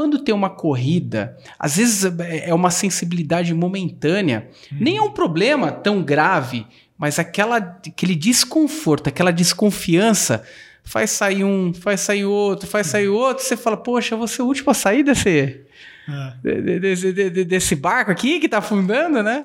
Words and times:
quando 0.00 0.18
tem 0.18 0.34
uma 0.34 0.48
corrida, 0.48 1.36
às 1.58 1.76
vezes 1.76 2.10
é 2.42 2.54
uma 2.54 2.70
sensibilidade 2.70 3.52
momentânea, 3.52 4.48
hum. 4.72 4.78
nem 4.80 4.96
é 4.96 5.02
um 5.02 5.10
problema 5.10 5.70
tão 5.70 6.02
grave, 6.02 6.66
mas 6.96 7.18
aquela, 7.18 7.58
aquele 7.58 8.14
desconforto, 8.14 9.08
aquela 9.08 9.30
desconfiança 9.30 10.42
faz 10.82 11.10
sair 11.10 11.44
um, 11.44 11.74
faz 11.74 12.00
sair 12.00 12.24
outro, 12.24 12.66
faz 12.66 12.86
sair 12.86 13.08
outro, 13.08 13.44
você 13.44 13.58
fala, 13.58 13.76
poxa, 13.76 14.14
eu 14.14 14.18
vou 14.18 14.26
ser 14.26 14.40
o 14.40 14.46
último 14.46 14.70
a 14.70 14.74
sair 14.74 15.02
desse, 15.02 15.60
é. 16.08 16.78
desse, 16.80 17.12
desse, 17.12 17.44
desse 17.44 17.76
barco 17.76 18.10
aqui 18.10 18.40
que 18.40 18.48
tá 18.48 18.56
afundando, 18.56 19.22
né? 19.22 19.44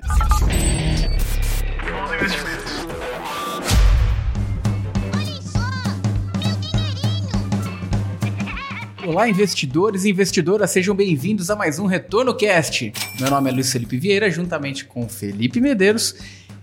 Olá, 9.06 9.28
investidores 9.28 10.04
e 10.04 10.10
investidoras, 10.10 10.68
sejam 10.72 10.92
bem-vindos 10.92 11.48
a 11.48 11.54
mais 11.54 11.78
um 11.78 11.86
Retorno 11.86 12.34
Cast. 12.34 12.92
Meu 13.20 13.30
nome 13.30 13.48
é 13.48 13.52
Luiz 13.52 13.70
Felipe 13.70 13.96
Vieira, 13.96 14.28
juntamente 14.28 14.84
com 14.84 15.08
Felipe 15.08 15.60
Medeiros, 15.60 16.16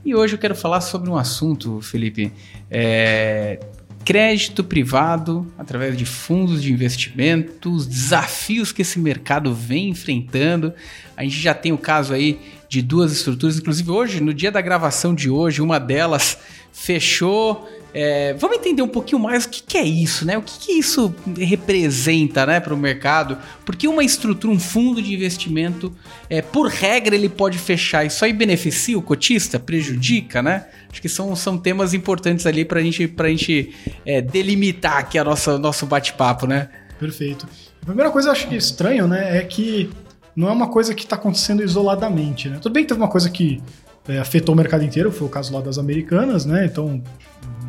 e 0.04 0.14
hoje 0.14 0.36
eu 0.36 0.38
quero 0.38 0.54
falar 0.54 0.82
sobre 0.82 1.10
um 1.10 1.16
assunto, 1.16 1.80
Felipe, 1.82 2.34
é, 2.70 3.62
crédito 4.04 4.62
privado 4.62 5.48
através 5.58 5.96
de 5.96 6.06
fundos 6.06 6.62
de 6.62 6.74
investimento, 6.74 7.72
os 7.72 7.88
desafios 7.88 8.74
que 8.74 8.82
esse 8.82 9.00
mercado 9.00 9.54
vem 9.54 9.88
enfrentando. 9.88 10.74
A 11.16 11.24
gente 11.24 11.40
já 11.40 11.54
tem 11.54 11.72
o 11.72 11.78
caso 11.78 12.14
aí 12.14 12.42
de 12.68 12.82
duas 12.82 13.14
estruturas, 13.14 13.58
inclusive 13.58 13.90
hoje, 13.90 14.20
no 14.20 14.34
dia 14.34 14.52
da 14.52 14.60
gravação 14.60 15.16
de 15.16 15.30
hoje, 15.30 15.62
uma 15.62 15.80
delas 15.80 16.38
fechou 16.74 17.70
é, 17.94 18.34
vamos 18.34 18.58
entender 18.58 18.82
um 18.82 18.88
pouquinho 18.88 19.22
mais 19.22 19.46
o 19.46 19.50
que, 19.50 19.62
que 19.62 19.78
é 19.78 19.84
isso, 19.84 20.26
né? 20.26 20.38
O 20.38 20.42
que, 20.42 20.58
que 20.58 20.72
isso 20.72 21.14
representa 21.38 22.46
né, 22.46 22.60
para 22.60 22.74
o 22.74 22.78
mercado? 22.78 23.38
Porque 23.64 23.88
uma 23.88 24.04
estrutura, 24.04 24.52
um 24.52 24.60
fundo 24.60 25.02
de 25.02 25.14
investimento, 25.14 25.94
é, 26.28 26.42
por 26.42 26.68
regra, 26.68 27.14
ele 27.16 27.30
pode 27.30 27.60
fechar. 27.60 28.04
Isso 28.04 28.26
aí 28.26 28.34
beneficia 28.34 28.98
o 28.98 29.02
cotista? 29.02 29.60
Prejudica, 29.60 30.42
né? 30.42 30.66
Acho 30.92 31.02
que 31.02 31.10
são, 31.10 31.36
são 31.36 31.58
temas 31.58 31.94
importantes 31.94 32.48
ali 32.48 32.66
para 32.66 32.82
gente, 32.82 33.14
a 33.16 33.28
gente 33.28 33.76
é, 34.06 34.22
delimitar 34.22 34.98
aqui 34.98 35.20
a 35.20 35.24
nossa, 35.24 35.60
nosso 35.60 35.86
bate-papo, 35.86 36.48
né? 36.48 36.70
Perfeito. 37.00 37.48
A 37.84 37.86
primeira 37.86 38.10
coisa 38.10 38.34
que 38.34 38.46
eu 38.46 38.48
acho 38.48 38.56
estranho, 38.56 39.08
né, 39.08 39.38
é 39.38 39.42
que 39.42 39.90
não 40.36 40.50
é 40.50 40.52
uma 40.52 40.68
coisa 40.68 40.96
que 40.96 41.04
está 41.04 41.16
acontecendo 41.16 41.62
isoladamente, 41.62 42.50
né? 42.50 42.58
Tudo 42.60 42.74
bem 42.74 42.84
que 42.84 42.90
teve 42.90 43.00
uma 43.00 43.10
coisa 43.10 43.30
que 43.30 43.62
é, 44.08 44.18
afetou 44.18 44.54
o 44.54 44.58
mercado 44.58 44.84
inteiro, 44.84 45.12
foi 45.12 45.28
o 45.28 45.30
caso 45.30 45.54
lá 45.54 45.62
das 45.62 45.78
americanas, 45.78 46.46
né? 46.46 46.66
Então, 46.66 47.02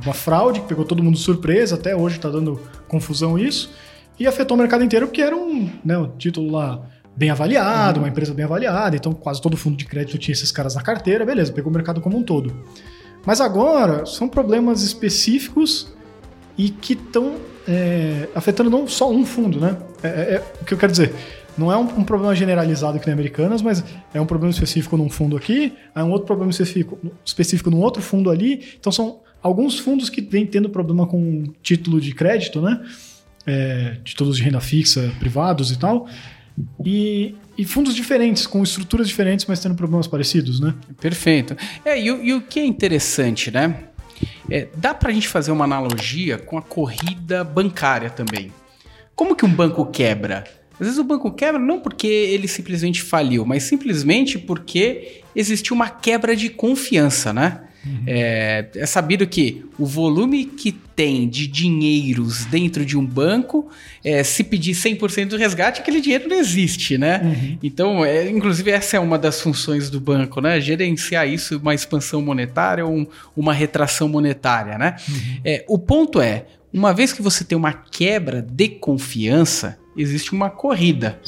uma 0.04 0.14
fraude 0.14 0.60
que 0.60 0.66
pegou 0.66 0.84
todo 0.84 1.02
mundo 1.02 1.14
de 1.14 1.20
surpresa, 1.20 1.76
até 1.76 1.94
hoje 1.94 2.16
está 2.16 2.28
dando 2.28 2.60
confusão 2.88 3.38
isso, 3.38 3.72
e 4.18 4.26
afetou 4.26 4.56
o 4.56 4.60
mercado 4.60 4.84
inteiro 4.84 5.06
porque 5.06 5.22
era 5.22 5.36
um, 5.36 5.70
né, 5.84 5.96
um 5.98 6.08
título 6.16 6.50
lá 6.50 6.82
bem 7.16 7.30
avaliado, 7.30 8.00
uma 8.00 8.08
empresa 8.08 8.34
bem 8.34 8.44
avaliada, 8.44 8.96
então 8.96 9.12
quase 9.12 9.40
todo 9.40 9.56
fundo 9.56 9.76
de 9.76 9.84
crédito 9.84 10.18
tinha 10.18 10.32
esses 10.32 10.50
caras 10.50 10.74
na 10.74 10.82
carteira, 10.82 11.24
beleza, 11.24 11.52
pegou 11.52 11.70
o 11.70 11.74
mercado 11.74 12.00
como 12.00 12.18
um 12.18 12.22
todo. 12.22 12.54
Mas 13.24 13.40
agora 13.40 14.04
são 14.04 14.28
problemas 14.28 14.82
específicos 14.82 15.92
e 16.58 16.68
que 16.68 16.92
estão 16.92 17.36
é, 17.66 18.28
afetando 18.34 18.68
não 18.68 18.86
só 18.86 19.10
um 19.10 19.24
fundo, 19.24 19.58
né? 19.58 19.76
É, 20.02 20.08
é, 20.08 20.10
é, 20.34 20.44
o 20.60 20.64
que 20.64 20.74
eu 20.74 20.78
quero 20.78 20.92
dizer. 20.92 21.14
Não 21.56 21.70
é 21.70 21.76
um, 21.76 22.00
um, 22.00 22.04
problema 22.04 22.34
generalizado 22.34 22.98
que 22.98 23.06
nem 23.06 23.12
Americanas, 23.12 23.62
mas 23.62 23.84
é 24.12 24.20
um 24.20 24.26
problema 24.26 24.50
específico 24.52 24.96
num 24.96 25.08
fundo 25.08 25.36
aqui, 25.36 25.72
é 25.94 26.02
um 26.02 26.10
outro 26.10 26.26
problema 26.26 26.50
específico, 26.50 26.98
específico 27.24 27.70
num 27.70 27.80
outro 27.80 28.02
fundo 28.02 28.30
ali. 28.30 28.64
Então 28.78 28.90
são 28.90 29.20
alguns 29.42 29.78
fundos 29.78 30.10
que 30.10 30.20
vêm 30.20 30.46
tendo 30.46 30.68
problema 30.68 31.06
com 31.06 31.44
título 31.62 32.00
de 32.00 32.12
crédito, 32.12 32.60
né? 32.60 32.82
É, 33.46 33.98
títulos 34.02 34.38
de 34.38 34.42
renda 34.42 34.60
fixa 34.60 35.12
privados 35.18 35.70
e 35.70 35.78
tal. 35.78 36.08
E, 36.84 37.34
e, 37.58 37.64
fundos 37.64 37.94
diferentes, 37.94 38.46
com 38.46 38.62
estruturas 38.62 39.08
diferentes, 39.08 39.44
mas 39.46 39.60
tendo 39.60 39.74
problemas 39.74 40.06
parecidos, 40.06 40.60
né? 40.60 40.74
Perfeito. 41.00 41.56
É, 41.84 41.98
e, 41.98 42.06
e 42.06 42.32
o 42.32 42.40
que 42.40 42.60
é 42.60 42.64
interessante, 42.64 43.50
né? 43.50 43.88
É, 44.50 44.68
dá 44.76 44.94
para 44.94 45.10
a 45.10 45.12
gente 45.12 45.28
fazer 45.28 45.52
uma 45.52 45.64
analogia 45.64 46.38
com 46.38 46.56
a 46.56 46.62
corrida 46.62 47.42
bancária 47.44 48.10
também. 48.10 48.52
Como 49.14 49.36
que 49.36 49.44
um 49.44 49.52
banco 49.52 49.84
quebra? 49.86 50.44
Às 50.74 50.86
vezes 50.86 50.98
o 50.98 51.04
banco 51.04 51.30
quebra 51.30 51.60
não 51.60 51.80
porque 51.80 52.06
ele 52.06 52.48
simplesmente 52.48 53.02
faliu, 53.02 53.44
mas 53.44 53.62
simplesmente 53.62 54.38
porque 54.38 55.22
existiu 55.34 55.74
uma 55.74 55.88
quebra 55.88 56.34
de 56.34 56.50
confiança, 56.50 57.32
né? 57.32 57.60
Uhum. 57.86 58.02
É, 58.06 58.66
é, 58.76 58.86
sabido 58.86 59.26
que 59.26 59.64
o 59.78 59.84
volume 59.84 60.46
que 60.46 60.72
tem 60.72 61.28
de 61.28 61.46
dinheiros 61.46 62.46
dentro 62.46 62.84
de 62.84 62.96
um 62.96 63.04
banco, 63.04 63.68
é, 64.02 64.22
se 64.22 64.42
pedir 64.42 64.72
100% 64.72 65.28
do 65.28 65.36
resgate, 65.36 65.80
aquele 65.80 66.00
dinheiro 66.00 66.28
não 66.28 66.36
existe, 66.36 66.96
né? 66.96 67.20
Uhum. 67.22 67.58
Então, 67.62 68.04
é, 68.04 68.30
inclusive, 68.30 68.70
essa 68.70 68.96
é 68.96 69.00
uma 69.00 69.18
das 69.18 69.40
funções 69.40 69.90
do 69.90 70.00
banco, 70.00 70.40
né? 70.40 70.60
Gerenciar 70.60 71.28
isso, 71.28 71.58
uma 71.58 71.74
expansão 71.74 72.22
monetária 72.22 72.86
ou 72.86 72.92
um, 72.92 73.06
uma 73.36 73.52
retração 73.52 74.08
monetária, 74.08 74.78
né? 74.78 74.96
Uhum. 75.06 75.40
É, 75.44 75.64
o 75.68 75.78
ponto 75.78 76.20
é, 76.20 76.46
uma 76.72 76.94
vez 76.94 77.12
que 77.12 77.20
você 77.20 77.44
tem 77.44 77.56
uma 77.56 77.72
quebra 77.72 78.40
de 78.40 78.68
confiança, 78.68 79.78
existe 79.96 80.32
uma 80.32 80.50
corrida. 80.50 81.20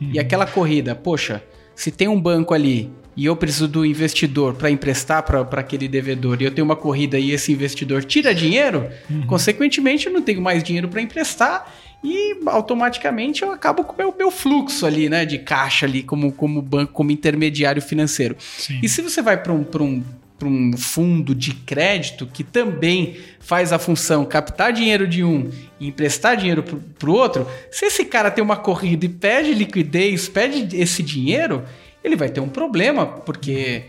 E 0.00 0.04
uhum. 0.04 0.20
aquela 0.20 0.46
corrida, 0.46 0.94
poxa, 0.94 1.42
se 1.74 1.90
tem 1.90 2.08
um 2.08 2.20
banco 2.20 2.54
ali 2.54 2.90
e 3.16 3.26
eu 3.26 3.36
preciso 3.36 3.68
do 3.68 3.84
investidor 3.84 4.54
para 4.54 4.70
emprestar 4.70 5.22
para 5.22 5.60
aquele 5.60 5.86
devedor 5.86 6.40
e 6.40 6.44
eu 6.44 6.50
tenho 6.50 6.64
uma 6.64 6.76
corrida 6.76 7.18
e 7.18 7.30
esse 7.30 7.52
investidor 7.52 8.04
tira 8.04 8.34
dinheiro, 8.34 8.88
uhum. 9.10 9.26
consequentemente 9.26 10.06
eu 10.06 10.12
não 10.12 10.22
tenho 10.22 10.40
mais 10.40 10.62
dinheiro 10.62 10.88
para 10.88 11.00
emprestar 11.02 11.72
e 12.02 12.40
automaticamente 12.46 13.42
eu 13.42 13.52
acabo 13.52 13.84
com 13.84 13.92
o 13.92 13.96
meu, 13.96 14.14
meu, 14.16 14.30
fluxo 14.30 14.84
ali, 14.84 15.08
né, 15.08 15.24
de 15.24 15.38
caixa 15.38 15.86
ali 15.86 16.02
como, 16.02 16.32
como 16.32 16.60
banco, 16.60 16.92
como 16.92 17.12
intermediário 17.12 17.80
financeiro. 17.80 18.34
Sim. 18.38 18.80
E 18.82 18.88
se 18.88 19.00
você 19.02 19.22
vai 19.22 19.40
para 19.40 19.52
um, 19.52 19.64
um, 19.80 20.02
um 20.46 20.76
fundo 20.76 21.34
de 21.34 21.52
crédito 21.52 22.26
que 22.26 22.42
também 22.44 23.16
faz 23.40 23.72
a 23.72 23.78
função 23.78 24.24
captar 24.24 24.72
dinheiro 24.72 25.06
de 25.06 25.22
um 25.24 25.50
e 25.78 25.88
emprestar 25.88 26.36
dinheiro 26.36 26.62
para 26.62 27.10
o 27.10 27.14
outro, 27.14 27.46
se 27.70 27.86
esse 27.86 28.04
cara 28.04 28.30
tem 28.30 28.42
uma 28.42 28.56
corrida 28.56 29.04
e 29.04 29.08
pede 29.08 29.54
liquidez, 29.54 30.28
pede 30.28 30.76
esse 30.76 31.02
dinheiro, 31.02 31.62
ele 32.02 32.16
vai 32.16 32.28
ter 32.28 32.40
um 32.40 32.48
problema, 32.48 33.06
porque 33.06 33.84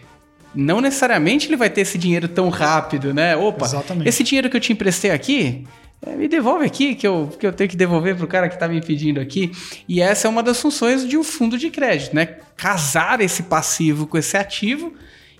não 0.53 0.79
necessariamente 0.79 1.47
ele 1.47 1.55
vai 1.55 1.69
ter 1.69 1.81
esse 1.81 1.97
dinheiro 1.97 2.27
tão 2.27 2.49
rápido, 2.49 3.13
né? 3.13 3.35
Opa, 3.35 3.65
Exatamente. 3.65 4.07
esse 4.07 4.23
dinheiro 4.23 4.49
que 4.49 4.57
eu 4.57 4.61
te 4.61 4.71
emprestei 4.71 5.11
aqui, 5.11 5.65
é, 6.05 6.15
me 6.15 6.27
devolve 6.27 6.65
aqui, 6.65 6.95
que 6.95 7.07
eu, 7.07 7.29
que 7.39 7.47
eu 7.47 7.53
tenho 7.53 7.69
que 7.69 7.77
devolver 7.77 8.15
para 8.15 8.25
o 8.25 8.27
cara 8.27 8.49
que 8.49 8.55
está 8.55 8.67
me 8.67 8.81
pedindo 8.81 9.19
aqui. 9.19 9.51
E 9.87 10.01
essa 10.01 10.27
é 10.27 10.29
uma 10.29 10.43
das 10.43 10.59
funções 10.59 11.07
de 11.07 11.17
um 11.17 11.23
fundo 11.23 11.57
de 11.57 11.69
crédito, 11.69 12.15
né? 12.15 12.25
Casar 12.57 13.21
esse 13.21 13.43
passivo 13.43 14.05
com 14.05 14.17
esse 14.17 14.35
ativo. 14.35 14.93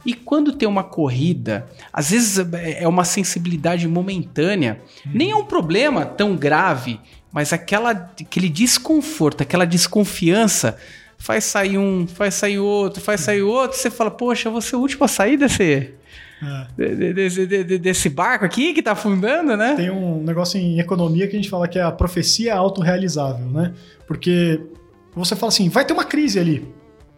E 0.06 0.14
quando 0.14 0.52
tem 0.52 0.68
uma 0.68 0.84
corrida, 0.84 1.68
às 1.92 2.12
vezes 2.12 2.46
é 2.54 2.88
uma 2.88 3.06
sensibilidade 3.06 3.88
momentânea, 3.88 4.80
hum. 5.06 5.12
nem 5.14 5.32
é 5.32 5.36
um 5.36 5.46
problema 5.46 6.06
tão 6.06 6.36
grave, 6.36 7.00
mas 7.32 7.52
aquela, 7.54 7.92
aquele 7.92 8.50
desconforto, 8.50 9.42
aquela 9.42 9.66
desconfiança 9.66 10.78
faz 11.18 11.46
sair 11.46 11.78
um, 11.78 12.06
faz 12.06 12.34
sair 12.34 12.60
outro, 12.60 13.02
faz 13.02 13.22
sair 13.22 13.42
outro, 13.42 13.78
você 13.78 13.90
fala, 13.90 14.12
poxa, 14.12 14.50
eu 14.50 14.52
vou 14.52 14.62
ser 14.62 14.76
o 14.76 14.80
último 14.80 15.06
a 15.06 15.08
sair 15.08 15.38
desse, 15.38 15.94
é. 16.44 16.68
desse, 16.76 17.46
desse, 17.46 17.78
desse, 17.80 18.10
barco 18.10 18.44
aqui 18.44 18.74
que 18.74 18.80
está 18.80 18.92
afundando, 18.92 19.56
né? 19.56 19.74
Tem 19.76 19.90
um 19.90 20.22
negócio 20.22 20.60
em 20.60 20.80
economia 20.80 21.26
que 21.28 21.34
a 21.36 21.40
gente 21.40 21.50
fala 21.50 21.68
que 21.68 21.80
é 21.80 21.82
a 21.82 21.92
profecia 21.92 22.54
autorrealizável, 22.54 23.46
né? 23.46 23.74
Porque 24.06 24.60
você 25.16 25.36
fala 25.36 25.50
assim, 25.50 25.70
vai 25.70 25.86
ter 25.86 25.94
uma 25.94 26.04
crise 26.04 26.40
ali. 26.40 26.68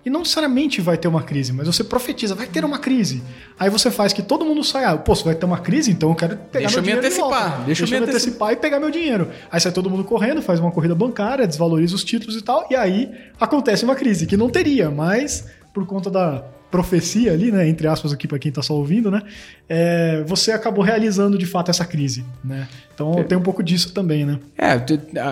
E 0.05 0.09
não 0.09 0.19
necessariamente 0.19 0.81
vai 0.81 0.97
ter 0.97 1.07
uma 1.07 1.23
crise, 1.23 1.51
mas 1.51 1.65
você 1.65 1.83
profetiza, 1.83 2.35
vai 2.35 2.45
ter 2.45 2.63
uma 2.63 2.77
crise. 2.77 3.23
Aí 3.59 3.71
você 3.71 3.89
faz 3.89 4.13
que 4.13 4.21
todo 4.21 4.45
mundo 4.45 4.63
saia, 4.63 4.89
ah, 4.89 4.97
pô, 4.97 5.15
vai 5.15 5.33
ter 5.33 5.47
uma 5.47 5.57
crise, 5.57 5.89
então 5.89 6.09
eu 6.09 6.15
quero 6.15 6.37
pegar 6.37 6.67
deixa 6.67 6.75
meu 6.75 6.83
dinheiro 6.83 7.01
Deixa, 7.01 7.65
deixa, 7.65 7.65
deixa 7.65 7.95
eu 7.95 7.99
me 7.99 8.05
antecipar. 8.05 8.49
antecipar 8.49 8.53
e 8.53 8.55
pegar 8.55 8.79
meu 8.79 8.91
dinheiro. 8.91 9.29
Aí 9.51 9.59
sai 9.59 9.71
todo 9.71 9.89
mundo 9.89 10.03
correndo, 10.03 10.43
faz 10.43 10.59
uma 10.59 10.71
corrida 10.71 10.93
bancária, 10.93 11.47
desvaloriza 11.47 11.95
os 11.95 12.03
títulos 12.03 12.35
e 12.35 12.41
tal, 12.43 12.67
e 12.69 12.75
aí 12.75 13.11
acontece 13.39 13.83
uma 13.83 13.95
crise, 13.95 14.27
que 14.27 14.37
não 14.37 14.47
teria, 14.47 14.91
mas 14.91 15.47
por 15.73 15.87
conta 15.87 16.11
da 16.11 16.43
profecia 16.69 17.31
ali, 17.31 17.51
né, 17.51 17.67
entre 17.67 17.87
aspas 17.87 18.11
aqui 18.11 18.27
para 18.27 18.37
quem 18.37 18.49
está 18.49 18.61
só 18.61 18.73
ouvindo, 18.73 19.09
né, 19.09 19.21
é, 19.67 20.23
você 20.27 20.51
acabou 20.51 20.83
realizando 20.83 21.37
de 21.37 21.45
fato 21.45 21.71
essa 21.71 21.85
crise, 21.85 22.25
né? 22.43 22.67
Então 22.93 23.19
é. 23.19 23.23
tem 23.23 23.37
um 23.37 23.41
pouco 23.41 23.63
disso 23.63 23.93
também, 23.93 24.25
né? 24.25 24.39
É, 24.57 24.77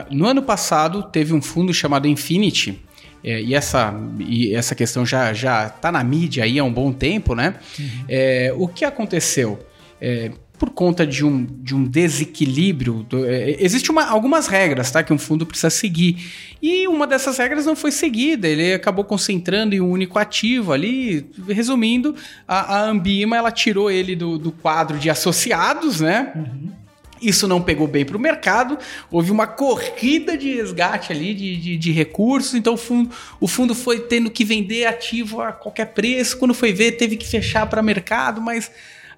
no 0.09 0.25
ano 0.25 0.41
passado 0.41 1.03
teve 1.03 1.33
um 1.33 1.41
fundo 1.41 1.73
chamado 1.73 2.07
Infinity, 2.07 2.81
é, 3.23 3.41
e, 3.41 3.55
essa, 3.55 3.93
e 4.19 4.53
essa 4.53 4.75
questão 4.75 5.05
já 5.05 5.31
está 5.31 5.91
na 5.91 6.03
mídia 6.03 6.43
aí 6.43 6.59
há 6.59 6.63
um 6.63 6.73
bom 6.73 6.91
tempo, 6.91 7.33
né? 7.33 7.55
Uhum. 7.79 7.85
É, 8.09 8.53
o 8.55 8.67
que 8.67 8.83
aconteceu? 8.83 9.59
É, 10.01 10.31
por 10.57 10.69
conta 10.69 11.05
de 11.05 11.25
um, 11.25 11.45
de 11.45 11.75
um 11.75 11.83
desequilíbrio, 11.83 13.03
do, 13.03 13.25
é, 13.25 13.57
existe 13.59 13.91
uma, 13.91 14.05
algumas 14.05 14.47
regras 14.47 14.91
tá, 14.91 15.03
que 15.03 15.11
um 15.11 15.17
fundo 15.17 15.45
precisa 15.45 15.69
seguir. 15.69 16.31
E 16.61 16.87
uma 16.87 17.05
dessas 17.07 17.37
regras 17.37 17.65
não 17.65 17.75
foi 17.75 17.91
seguida, 17.91 18.47
ele 18.47 18.73
acabou 18.73 19.03
concentrando 19.03 19.75
em 19.75 19.81
um 19.81 19.89
único 19.89 20.19
ativo 20.19 20.71
ali. 20.71 21.29
Resumindo, 21.49 22.15
a, 22.47 22.77
a 22.77 22.89
Ambima 22.89 23.35
ela 23.35 23.51
tirou 23.51 23.91
ele 23.91 24.15
do, 24.15 24.37
do 24.37 24.51
quadro 24.51 24.97
de 24.97 25.09
associados, 25.09 25.99
né? 26.01 26.31
Uhum 26.35 26.82
Isso 27.23 27.47
não 27.47 27.61
pegou 27.61 27.87
bem 27.87 28.05
para 28.05 28.17
o 28.17 28.19
mercado, 28.19 28.77
houve 29.09 29.31
uma 29.31 29.47
corrida 29.47 30.37
de 30.37 30.53
resgate 30.53 31.11
ali 31.11 31.33
de, 31.33 31.57
de, 31.57 31.77
de, 31.77 31.91
recursos, 31.91 32.53
então 32.53 32.73
o 32.73 32.77
fundo, 32.77 33.09
o 33.39 33.47
fundo 33.47 33.73
foi 33.73 34.01
tendo 34.01 34.29
que 34.29 34.43
vender 34.43 34.85
ativo 34.85 35.41
a 35.41 35.51
qualquer 35.51 35.93
preço. 35.93 36.37
Quando 36.37 36.53
foi 36.53 36.73
ver, 36.73 36.93
teve 36.93 37.15
que 37.15 37.27
fechar 37.27 37.65
para 37.67 37.81
mercado, 37.81 38.41
mas 38.41 38.69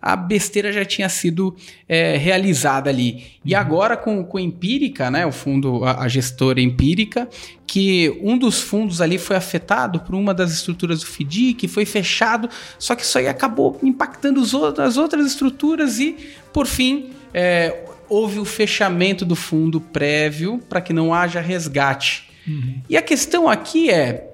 a 0.05 0.15
besteira 0.15 0.71
já 0.71 0.85
tinha 0.85 1.09
sido 1.09 1.55
é, 1.89 2.15
realizada 2.15 2.91
ali. 2.91 3.23
E 3.43 3.55
uhum. 3.55 3.59
agora 3.59 3.97
com, 3.97 4.23
com 4.23 4.39
Empírica, 4.39 5.09
né, 5.09 5.25
o 5.25 5.31
fundo, 5.31 5.83
a, 5.83 6.03
a, 6.03 6.07
gestora 6.07 6.61
Empírica, 6.61 7.27
que 7.65 8.15
um 8.21 8.37
dos 8.37 8.61
fundos 8.61 9.01
ali 9.01 9.17
foi 9.17 9.35
afetado 9.35 9.99
por 10.01 10.13
uma 10.13 10.31
das 10.31 10.51
estruturas 10.51 10.99
do 10.99 11.07
FDIC, 11.07 11.67
foi 11.67 11.85
fechado, 11.85 12.47
só 12.77 12.95
que 12.95 13.01
isso 13.01 13.17
aí 13.17 13.27
acabou 13.27 13.79
impactando 13.81 14.39
os, 14.39 14.53
as 14.79 14.95
outras 14.95 15.25
estruturas 15.25 15.99
e, 15.99 16.15
por 16.53 16.67
fim, 16.67 17.09
é, 17.33 17.75
houve 18.09 18.39
o 18.39 18.45
fechamento 18.45 19.25
do 19.25 19.35
fundo 19.35 19.79
prévio 19.79 20.59
para 20.69 20.81
que 20.81 20.93
não 20.93 21.13
haja 21.13 21.39
resgate. 21.39 22.29
Uhum. 22.47 22.81
E 22.89 22.97
a 22.97 23.01
questão 23.01 23.49
aqui 23.49 23.89
é: 23.89 24.31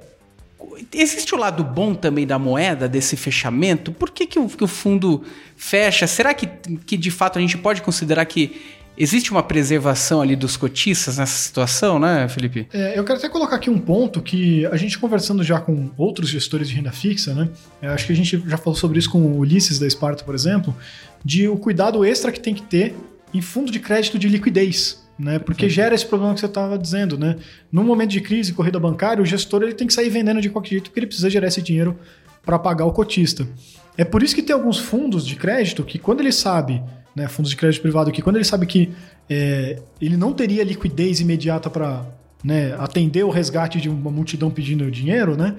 existe 0.94 1.33
o 1.33 1.38
lado 1.38 1.63
bom 1.63 1.94
também 1.94 2.27
da 2.27 2.38
moeda, 2.38 2.88
desse 2.88 3.15
fechamento? 3.15 3.91
Por 3.91 4.12
que, 4.12 4.25
que, 4.25 4.39
o, 4.39 4.47
que 4.47 4.63
o 4.63 4.68
fundo 4.68 5.23
fecha? 5.56 6.07
Será 6.07 6.33
que, 6.33 6.47
que 6.85 6.97
de 6.97 7.12
fato 7.12 7.38
a 7.38 7.41
gente 7.41 7.57
pode 7.57 7.81
considerar 7.81 8.25
que 8.25 8.79
Existe 8.97 9.31
uma 9.31 9.41
preservação 9.41 10.21
ali 10.21 10.35
dos 10.35 10.57
cotistas 10.57 11.17
nessa 11.17 11.38
situação, 11.38 11.97
né, 11.97 12.27
Felipe? 12.27 12.67
É, 12.74 13.00
eu 13.00 13.03
quero 13.06 13.19
até 13.19 13.29
colocar 13.29 13.56
aqui 13.56 13.69
um 13.69 13.79
ponto 13.79 14.21
que 14.21 14.65
a 14.65 14.75
gente 14.75 15.00
conversando 15.00 15.44
já 15.44 15.59
com 15.59 15.89
outros 15.97 16.29
gestores 16.29 16.67
de 16.67 16.75
renda 16.75 16.91
fixa, 16.91 17.33
né? 17.33 17.50
acho 17.81 18.06
que 18.06 18.12
a 18.12 18.15
gente 18.15 18.44
já 18.45 18.57
falou 18.57 18.75
sobre 18.75 19.00
isso 19.00 19.09
com 19.09 19.19
o 19.19 19.39
Ulisses 19.39 19.79
da 19.79 19.88
Esparta, 19.88 20.25
por 20.25 20.35
exemplo, 20.35 20.75
de 21.24 21.47
o 21.47 21.57
cuidado 21.57 22.03
extra 22.03 22.31
que 22.31 22.39
tem 22.39 22.53
que 22.53 22.63
ter 22.63 22.94
em 23.33 23.42
fundo 23.42 23.72
de 23.72 23.80
crédito 23.80 24.18
de 24.18 24.28
liquidez. 24.28 25.01
Né? 25.18 25.38
Porque 25.38 25.69
gera 25.69 25.94
esse 25.94 26.06
problema 26.06 26.33
que 26.33 26.39
você 26.39 26.48
estava 26.48 26.80
dizendo, 26.80 27.16
né? 27.16 27.36
No 27.72 27.83
momento 27.83 28.10
de 28.10 28.22
crise, 28.22 28.54
corrida 28.54 28.80
bancária, 28.80 29.22
o 29.22 29.25
gestor 29.25 29.62
ele 29.62 29.74
tem 29.74 29.86
que 29.86 29.94
sair 29.94 30.10
vendendo 30.10 30.42
de 30.42 30.50
qualquer 30.50 30.69
jeito 30.69 30.86
porque 30.86 31.00
ele 31.00 31.07
precisa 31.07 31.30
gerar 31.30 31.48
esse 31.48 31.62
dinheiro 31.62 32.00
para 32.44 32.57
pagar 32.57 32.86
o 32.86 32.92
cotista. 32.92 33.48
É 33.95 34.04
por 34.04 34.24
isso 34.24 34.33
que 34.33 34.42
tem 34.42 34.54
alguns 34.54 34.80
fundos 34.80 35.25
de 35.25 35.36
crédito 35.36 35.83
que, 35.83 36.00
quando 36.00 36.22
ele 36.22 36.31
sabe, 36.31 36.81
né, 37.16 37.28
fundos 37.28 37.51
de 37.51 37.57
crédito 37.57 37.81
privado, 37.81 38.12
que 38.12 38.22
quando 38.22 38.38
ele 38.38 38.45
sabe 38.45 38.66
que 38.66 38.92
é, 39.30 39.80
ele 40.01 40.18
não 40.18 40.34
teria 40.34 40.63
liquidez 40.63 41.19
imediata 41.19 41.69
para 41.69 42.06
né, 42.44 42.74
atender 42.80 43.24
o 43.24 43.30
resgate 43.30 43.80
de 43.80 43.89
uma 43.89 44.10
multidão 44.10 44.50
pedindo 44.50 44.89
dinheiro, 44.89 45.38
né? 45.38 45.56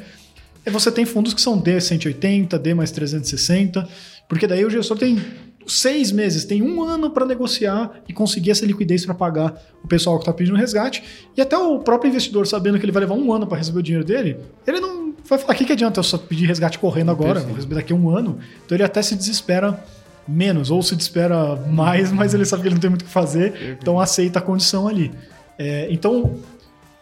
É 0.64 0.70
você 0.70 0.92
tem 0.92 1.04
fundos 1.04 1.34
que 1.34 1.40
são 1.40 1.60
D180, 1.60 2.58
D 2.58 2.74
mais 2.74 2.90
360, 2.90 3.88
porque 4.28 4.46
daí 4.46 4.64
o 4.64 4.70
gestor 4.70 4.96
tem 4.96 5.20
seis 5.66 6.12
meses, 6.12 6.44
tem 6.44 6.62
um 6.62 6.82
ano 6.82 7.10
para 7.10 7.24
negociar 7.24 8.02
e 8.08 8.12
conseguir 8.12 8.50
essa 8.50 8.64
liquidez 8.64 9.04
para 9.04 9.14
pagar 9.14 9.60
o 9.82 9.88
pessoal 9.88 10.16
que 10.16 10.22
está 10.22 10.32
pedindo 10.32 10.56
resgate. 10.56 11.02
E 11.36 11.40
até 11.40 11.56
o 11.56 11.78
próprio 11.78 12.08
investidor, 12.08 12.46
sabendo 12.46 12.78
que 12.78 12.84
ele 12.84 12.92
vai 12.92 13.00
levar 13.00 13.14
um 13.14 13.32
ano 13.32 13.46
para 13.46 13.58
receber 13.58 13.78
o 13.78 13.82
dinheiro 13.82 14.04
dele, 14.04 14.38
ele 14.66 14.80
não 14.80 15.14
vai 15.24 15.38
falar: 15.38 15.54
o 15.54 15.56
que, 15.56 15.64
que 15.64 15.72
adianta 15.72 16.00
eu 16.00 16.04
só 16.04 16.18
pedir 16.18 16.46
resgate 16.46 16.78
correndo 16.78 17.10
agora? 17.10 17.40
Vou 17.40 17.54
receber 17.54 17.76
daqui 17.76 17.92
a 17.92 17.96
um 17.96 18.10
ano. 18.10 18.38
Então 18.64 18.76
ele 18.76 18.84
até 18.84 19.02
se 19.02 19.14
desespera 19.14 19.82
menos, 20.26 20.70
ou 20.70 20.82
se 20.82 20.94
desespera 20.94 21.56
mais, 21.56 22.12
mas 22.12 22.32
ele 22.34 22.44
sabe 22.44 22.62
que 22.62 22.68
ele 22.68 22.74
não 22.74 22.80
tem 22.80 22.90
muito 22.90 23.02
o 23.02 23.04
que 23.04 23.10
fazer, 23.10 23.76
então 23.80 23.98
aceita 23.98 24.38
a 24.38 24.42
condição 24.42 24.86
ali. 24.86 25.10
É, 25.58 25.88
então, 25.90 26.36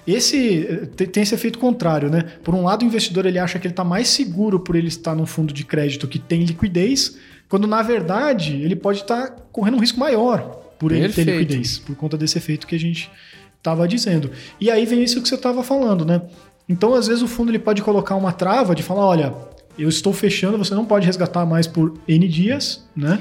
esse 0.06 0.88
tem 1.12 1.22
esse 1.22 1.34
efeito 1.34 1.58
contrário, 1.58 2.10
né? 2.10 2.22
Por 2.42 2.54
um 2.54 2.64
lado, 2.64 2.82
o 2.82 2.86
investidor 2.86 3.26
ele 3.26 3.38
acha 3.38 3.58
que 3.58 3.66
ele 3.66 3.72
está 3.72 3.84
mais 3.84 4.08
seguro 4.08 4.60
por 4.60 4.76
ele 4.76 4.88
estar 4.88 5.14
num 5.14 5.26
fundo 5.26 5.52
de 5.52 5.64
crédito 5.64 6.08
que 6.08 6.18
tem 6.18 6.44
liquidez, 6.44 7.18
quando 7.48 7.66
na 7.66 7.82
verdade 7.82 8.54
ele 8.62 8.76
pode 8.76 9.00
estar 9.00 9.28
tá 9.28 9.36
correndo 9.52 9.76
um 9.76 9.80
risco 9.80 9.98
maior 9.98 10.40
por 10.78 10.92
ele 10.92 11.02
Perfeito. 11.02 11.26
ter 11.26 11.38
liquidez, 11.38 11.78
por 11.78 11.94
conta 11.94 12.16
desse 12.16 12.38
efeito 12.38 12.66
que 12.66 12.74
a 12.74 12.78
gente 12.78 13.10
estava 13.58 13.86
dizendo. 13.86 14.30
E 14.60 14.70
aí 14.70 14.86
vem 14.86 15.02
isso 15.02 15.20
que 15.20 15.28
você 15.28 15.34
estava 15.34 15.62
falando, 15.62 16.04
né? 16.04 16.22
Então, 16.68 16.94
às 16.94 17.06
vezes, 17.06 17.22
o 17.22 17.28
fundo 17.28 17.50
ele 17.50 17.58
pode 17.58 17.82
colocar 17.82 18.14
uma 18.16 18.32
trava 18.32 18.74
de 18.74 18.82
falar: 18.82 19.06
olha, 19.06 19.34
eu 19.78 19.88
estou 19.88 20.12
fechando, 20.12 20.56
você 20.56 20.74
não 20.74 20.84
pode 20.84 21.04
resgatar 21.04 21.44
mais 21.44 21.66
por 21.66 21.94
N 22.06 22.28
dias, 22.28 22.86
né? 22.96 23.18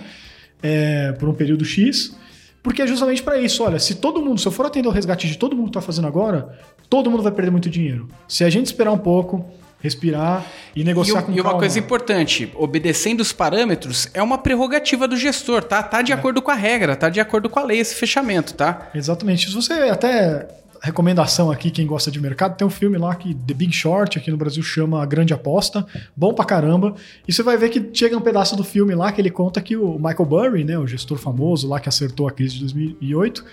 É, 0.62 1.12
por 1.14 1.28
um 1.28 1.34
período 1.34 1.66
X. 1.66 2.16
Porque 2.62 2.82
é 2.82 2.88
justamente 2.88 3.24
para 3.24 3.40
isso. 3.40 3.64
Olha, 3.64 3.80
se 3.80 3.96
todo 3.96 4.22
mundo, 4.22 4.40
se 4.40 4.48
eu 4.48 4.52
for 4.52 4.66
atender 4.66 4.88
o 4.88 4.92
resgate 4.92 5.28
de 5.28 5.38
todo 5.38 5.56
mundo 5.56 5.66
que 5.66 5.78
está 5.78 5.82
fazendo 5.82 6.08
agora, 6.08 6.58
todo 6.90 7.10
mundo 7.10 7.24
vai 7.24 7.32
perder 7.32 7.52
muito 7.52 7.70
dinheiro. 7.70 8.08
Se 8.28 8.44
a 8.44 8.50
gente 8.50 8.66
esperar 8.66 8.92
um 8.92 8.98
pouco, 8.98 9.46
respirar 9.82 10.46
e 10.76 10.84
negociar 10.84 11.22
e, 11.22 11.24
com 11.24 11.32
E 11.32 11.36
calma. 11.36 11.52
uma 11.52 11.60
coisa 11.60 11.80
importante, 11.80 12.52
obedecendo 12.56 13.22
os 13.22 13.32
parâmetros 13.32 14.10
é 14.14 14.22
uma 14.22 14.38
prerrogativa 14.38 15.08
do 15.08 15.16
gestor, 15.16 15.64
tá? 15.64 15.82
Tá 15.82 16.02
de 16.02 16.12
é. 16.12 16.16
acordo 16.16 16.42
com 16.42 16.52
a 16.52 16.56
regra, 16.56 16.96
tá 16.96 17.10
de 17.10 17.20
acordo 17.20 17.50
com 17.50 17.60
a 17.60 17.64
lei 17.64 17.80
esse 17.80 17.96
fechamento, 17.96 18.54
tá? 18.54 18.90
Exatamente. 18.94 19.48
Se 19.50 19.56
você 19.56 19.74
até 19.74 20.48
recomendação 20.82 21.52
aqui, 21.52 21.70
quem 21.72 21.86
gosta 21.86 22.10
de 22.10 22.20
mercado, 22.20 22.56
tem 22.56 22.66
um 22.66 22.70
filme 22.70 22.98
lá 22.98 23.14
que 23.16 23.34
The 23.34 23.54
Big 23.54 23.74
Short, 23.74 24.18
aqui 24.18 24.32
no 24.32 24.38
Brasil 24.38 24.64
chama 24.64 25.02
A 25.02 25.06
Grande 25.06 25.34
Aposta, 25.34 25.86
bom 26.16 26.34
pra 26.34 26.46
caramba. 26.46 26.96
E 27.28 27.34
você 27.34 27.44
vai 27.44 27.58
ver 27.58 27.70
que 27.70 27.90
chega 27.94 28.18
um 28.18 28.22
pedaço 28.22 28.56
do 28.56 28.64
filme 28.64 28.96
lá 28.96 29.12
que 29.12 29.20
ele 29.20 29.30
conta 29.30 29.62
que 29.62 29.76
o 29.76 29.96
Michael 29.96 30.26
Burry, 30.26 30.64
né, 30.64 30.78
o 30.78 30.88
gestor 30.88 31.18
famoso 31.18 31.68
lá 31.68 31.80
que 31.80 31.90
acertou 31.90 32.28
a 32.28 32.32
crise 32.32 32.56
de 32.56 32.62
2008, 32.62 33.44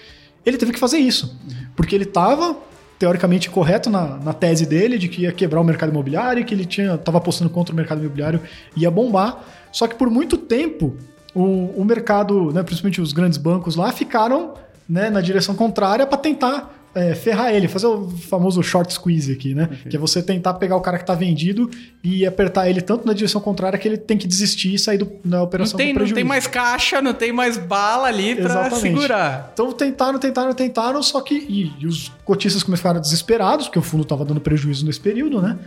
ele 0.45 0.57
teve 0.57 0.73
que 0.73 0.79
fazer 0.79 0.99
isso, 0.99 1.37
porque 1.75 1.95
ele 1.95 2.05
estava 2.05 2.57
teoricamente 2.99 3.51
correto 3.51 3.91
na, 3.91 4.17
na, 4.17 4.33
tese 4.33 4.65
dele 4.65 4.97
de 4.97 5.09
que 5.09 5.23
ia 5.23 5.33
quebrar 5.33 5.61
o 5.61 5.65
mercado 5.65 5.91
imobiliário, 5.91 6.45
que 6.45 6.55
ele 6.55 6.65
tinha 6.65 6.95
estava 6.95 7.19
apostando 7.19 7.51
contra 7.51 7.73
o 7.73 7.77
mercado 7.77 8.01
imobiliário 8.01 8.41
ia 8.75 8.91
bombar. 8.91 9.45
Só 9.71 9.87
que 9.87 9.95
por 9.95 10.09
muito 10.09 10.39
tempo 10.39 10.97
o, 11.35 11.81
o 11.81 11.85
mercado, 11.85 12.53
né, 12.53 12.63
principalmente 12.63 13.01
os 13.01 13.13
grandes 13.13 13.37
bancos 13.37 13.77
lá, 13.77 13.93
ficaram 13.93 14.55
né, 14.89 15.11
na 15.11 15.21
direção 15.21 15.55
contrária 15.55 16.07
para 16.07 16.17
tentar 16.17 16.76
é, 16.97 17.15
ferrar 17.15 17.55
ele, 17.55 17.69
fazer 17.69 17.87
o 17.87 18.09
famoso 18.09 18.63
short 18.63 18.91
squeeze 18.91 19.31
aqui, 19.31 19.55
né? 19.55 19.65
Okay. 19.65 19.91
Que 19.91 19.97
é 19.97 19.99
você 19.99 20.23
tentar 20.23 20.55
pegar 20.55 20.77
o 20.77 20.81
cara 20.81 20.99
que 20.99 21.05
tá 21.05 21.15
vendido 21.15 21.71
e 22.03 22.25
apertar 22.25 22.71
ele 22.71 22.81
tanto 22.81 23.07
na 23.07 23.13
direção 23.13 23.39
contrária 23.39 23.79
que 23.79 23.87
ele 23.87 23.99
tem 23.99 24.17
que 24.17 24.27
desistir 24.27 24.73
e 24.73 24.79
sair 24.79 24.97
do, 24.97 25.13
da 25.23 25.43
operação 25.43 25.79
não 25.79 25.85
tem. 25.85 25.93
Não 25.93 26.07
tem 26.07 26.25
mais 26.25 26.47
caixa, 26.47 27.03
não 27.03 27.13
tem 27.13 27.33
mais 27.33 27.59
bala 27.59 28.09
ali 28.09 28.35
pra 28.35 28.47
Exatamente. 28.47 28.81
segurar. 28.81 29.51
Então 29.53 29.71
tentaram, 29.73 30.19
tentaram, 30.19 30.55
tentaram, 30.55 31.03
só 31.03 31.21
que... 31.21 31.35
E, 31.35 31.73
e 31.79 31.87
os 31.87 32.11
cotistas 32.25 32.63
começaram 32.63 32.99
desesperados, 32.99 33.67
porque 33.67 33.79
o 33.79 33.83
fundo 33.83 34.03
tava 34.03 34.25
dando 34.25 34.41
prejuízo 34.41 34.87
nesse 34.87 35.01
período, 35.01 35.43
né? 35.43 35.59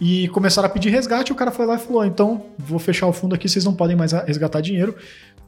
E 0.00 0.28
começaram 0.28 0.66
a 0.66 0.70
pedir 0.70 0.88
resgate, 0.88 1.30
o 1.30 1.34
cara 1.34 1.50
foi 1.50 1.66
lá 1.66 1.74
e 1.74 1.78
falou: 1.78 2.06
então, 2.06 2.46
vou 2.58 2.78
fechar 2.78 3.06
o 3.06 3.12
fundo 3.12 3.34
aqui, 3.34 3.46
vocês 3.46 3.66
não 3.66 3.74
podem 3.74 3.94
mais 3.94 4.12
resgatar 4.12 4.62
dinheiro. 4.62 4.96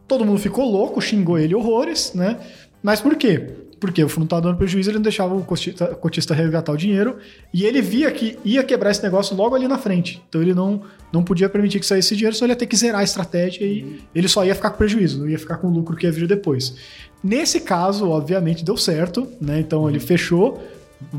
Todo 0.07 0.27
mundo 0.27 0.39
ficou 0.39 0.71
louco, 0.71 1.01
xingou 1.01 1.39
ele 1.39 1.55
horrores, 1.55 2.13
né? 2.13 2.37
Mas 2.83 3.01
por 3.01 3.17
quê? 3.17 3.49
Porque 3.83 4.05
o 4.05 4.09
fundo 4.09 4.27
estava 4.27 4.43
dando 4.43 4.57
prejuízo, 4.57 4.91
ele 4.91 4.99
não 4.99 5.03
deixava 5.03 5.35
o 5.35 5.43
cotista, 5.43 5.87
cotista, 5.89 6.33
resgatar 6.33 6.71
o 6.71 6.77
dinheiro. 6.77 7.17
E 7.53 7.65
ele 7.65 7.83
via 7.83 8.13
que 8.13 8.39
ia 8.45 8.63
quebrar 8.63 8.93
esse 8.93 9.03
negócio 9.03 9.35
logo 9.35 9.57
ali 9.57 9.67
na 9.67 9.77
frente. 9.77 10.23
Então 10.29 10.41
ele 10.41 10.55
não, 10.55 10.83
não 11.13 11.25
podia 11.25 11.49
permitir 11.49 11.81
que 11.81 11.87
saísse 11.87 12.11
esse 12.11 12.15
dinheiro, 12.15 12.37
senão 12.37 12.47
ele 12.47 12.53
ia 12.53 12.57
ter 12.57 12.67
que 12.67 12.77
zerar 12.77 13.01
a 13.01 13.03
estratégia 13.03 13.65
e 13.65 14.01
ele 14.15 14.29
só 14.29 14.45
ia 14.45 14.55
ficar 14.55 14.71
com 14.71 14.79
prejuízo, 14.79 15.19
não 15.19 15.29
ia 15.29 15.37
ficar 15.37 15.57
com 15.57 15.67
o 15.67 15.71
lucro 15.73 15.97
que 15.97 16.07
ia 16.07 16.13
vir 16.13 16.29
depois. 16.29 16.77
Nesse 17.25 17.59
caso, 17.59 18.09
obviamente, 18.09 18.65
deu 18.65 18.77
certo, 18.77 19.27
né? 19.41 19.59
Então 19.59 19.91
ele 19.91 19.99
fechou, 19.99 20.63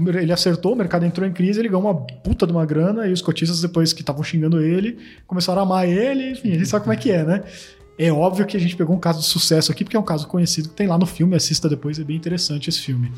ele 0.07 0.31
acertou, 0.31 0.71
o 0.71 0.75
mercado 0.77 1.05
entrou 1.05 1.27
em 1.27 1.33
crise, 1.33 1.59
ele 1.59 1.67
ganhou 1.67 1.83
uma 1.83 1.95
puta 1.95 2.47
de 2.47 2.53
uma 2.53 2.65
grana, 2.65 3.07
e 3.07 3.11
os 3.11 3.21
cotistas, 3.21 3.59
depois 3.59 3.91
que 3.91 3.99
estavam 3.99 4.23
xingando 4.23 4.61
ele, 4.61 4.97
começaram 5.27 5.59
a 5.59 5.63
amar 5.63 5.85
ele, 5.85 6.31
enfim, 6.31 6.51
a 6.51 6.55
gente 6.55 6.67
sabe 6.67 6.85
como 6.85 6.93
é 6.93 6.95
que 6.95 7.11
é, 7.11 7.25
né? 7.25 7.43
É 7.97 8.11
óbvio 8.11 8.45
que 8.45 8.57
a 8.57 8.59
gente 8.59 8.75
pegou 8.75 8.95
um 8.95 8.99
caso 8.99 9.19
de 9.19 9.25
sucesso 9.25 9.71
aqui, 9.71 9.83
porque 9.83 9.95
é 9.95 9.99
um 9.99 10.03
caso 10.03 10.27
conhecido 10.27 10.69
que 10.69 10.75
tem 10.75 10.87
lá 10.87 10.97
no 10.97 11.05
filme, 11.05 11.35
assista 11.35 11.69
depois, 11.69 11.99
é 11.99 12.03
bem 12.03 12.15
interessante 12.15 12.69
esse 12.69 12.79
filme. 12.79 13.11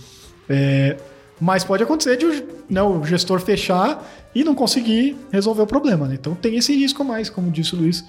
É, 0.50 0.98
mas 1.40 1.64
pode 1.64 1.84
acontecer 1.84 2.18
de 2.18 2.44
né, 2.70 2.82
o 2.82 3.04
gestor 3.04 3.40
fechar 3.40 4.06
e 4.34 4.44
não 4.44 4.54
conseguir 4.54 5.16
resolver 5.32 5.62
o 5.62 5.68
problema. 5.68 6.08
Né? 6.08 6.16
Então 6.16 6.36
tem 6.36 6.56
esse 6.58 6.74
risco 6.76 7.04
mais, 7.04 7.30
como 7.30 7.50
disse 7.52 7.74
o 7.74 7.78
Luiz, 7.78 8.04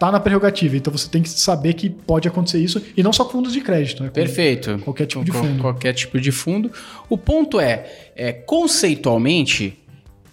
tá 0.00 0.10
na 0.10 0.18
prerrogativa. 0.18 0.76
Então 0.76 0.92
você 0.92 1.08
tem 1.08 1.22
que 1.22 1.28
saber 1.28 1.74
que 1.74 1.90
pode 1.90 2.26
acontecer 2.26 2.58
isso, 2.58 2.82
e 2.96 3.02
não 3.02 3.12
só 3.12 3.24
com 3.24 3.32
fundos 3.32 3.52
de 3.52 3.60
crédito. 3.60 4.02
Né? 4.02 4.10
Perfeito. 4.10 4.78
Qualquer 4.78 5.06
tipo 5.06 5.24
de 5.24 5.32
fundo. 5.32 5.62
Qualquer 5.62 5.92
tipo 5.92 6.20
de 6.20 6.32
fundo. 6.32 6.72
O 7.08 7.18
ponto 7.18 7.60
é, 7.60 8.10
é 8.16 8.32
conceitualmente, 8.32 9.78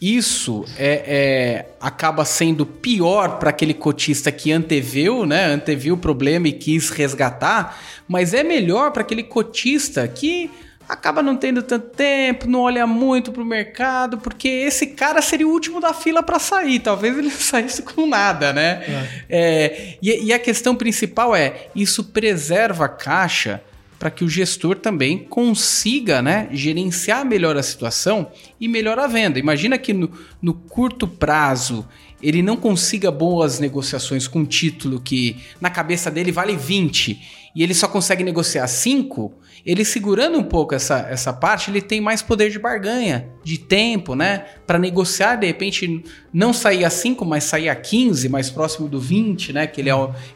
isso 0.02 0.64
é, 0.78 1.04
é, 1.08 1.66
acaba 1.82 2.24
sendo 2.24 2.66
pior 2.66 3.40
para 3.40 3.50
aquele 3.50 3.74
cotista 3.74 4.32
que 4.32 4.52
anteviu, 4.52 5.26
né? 5.26 5.46
Anteviu 5.46 5.96
o 5.96 5.98
problema 5.98 6.48
e 6.48 6.54
quis 6.54 6.90
resgatar, 6.90 7.80
mas 8.08 8.34
é 8.34 8.44
melhor 8.44 8.92
para 8.92 9.02
aquele 9.02 9.24
cotista 9.24 10.08
que 10.08 10.52
acaba 10.88 11.22
não 11.22 11.36
tendo 11.36 11.62
tanto 11.62 11.90
tempo, 11.90 12.48
não 12.48 12.62
olha 12.62 12.88
muito 12.88 13.32
para 13.32 13.42
o 13.42 13.46
mercado, 13.46 14.18
porque 14.20 14.48
esse 14.48 14.88
cara 14.88 15.22
seria 15.22 15.48
o 15.48 15.52
último 15.52 15.82
da 15.82 15.94
fila 15.94 16.24
para 16.24 16.40
sair. 16.40 16.80
Talvez 16.80 17.18
ele 17.18 17.30
saísse 17.32 17.82
com 17.82 18.08
nada, 18.08 18.54
né? 18.54 18.84
É. 18.88 19.08
É, 19.30 19.98
e, 20.02 20.26
e 20.26 20.34
a 20.34 20.40
questão 20.40 20.76
principal 20.76 21.36
é: 21.36 21.68
isso 21.76 22.04
preserva 22.06 22.86
a 22.86 22.90
caixa 22.90 23.62
para 24.00 24.12
que 24.12 24.24
o 24.24 24.30
gestor 24.30 24.76
também 24.76 25.18
consiga 25.18 26.22
né, 26.22 26.48
gerenciar 26.52 27.26
melhor 27.26 27.58
a 27.58 27.64
situação 27.64 28.32
e 28.60 28.68
melhor 28.68 29.00
a 29.00 29.08
venda. 29.08 29.40
Imagina 29.40 29.78
que 29.78 29.94
no, 29.94 30.12
no 30.42 30.54
curto 30.54 31.08
prazo 31.08 31.88
ele 32.22 32.42
não 32.42 32.58
consiga 32.58 33.12
boas 33.12 33.60
negociações 33.60 34.28
com 34.28 34.40
um 34.40 34.46
título 34.46 35.00
que 35.00 35.38
na 35.62 35.70
cabeça 35.70 36.10
dele 36.10 36.32
vale 36.32 36.56
20 36.56 37.48
e 37.58 37.64
ele 37.64 37.74
só 37.74 37.88
consegue 37.88 38.24
negociar 38.24 38.68
5, 38.68 39.34
ele 39.66 39.84
segurando 39.84 40.38
um 40.38 40.44
pouco 40.44 40.76
essa, 40.76 41.08
essa 41.10 41.34
parte, 41.34 41.72
ele 41.72 41.82
tem 41.82 42.00
mais 42.00 42.22
poder 42.22 42.52
de 42.52 42.60
barganha, 42.60 43.30
de 43.44 43.58
tempo, 43.58 44.14
né? 44.14 44.46
Para 44.68 44.78
negociar, 44.78 45.38
de 45.38 45.48
repente, 45.48 46.04
não 46.32 46.54
sair 46.54 46.86
a 46.86 46.90
5, 46.92 47.26
mas 47.26 47.46
sair 47.46 47.68
a 47.68 47.76
15, 47.76 48.30
mais 48.30 48.52
próximo 48.52 48.88
do 48.88 49.00
20, 49.00 49.54
né? 49.54 49.66
Que 49.66 49.82
ele, 49.82 49.90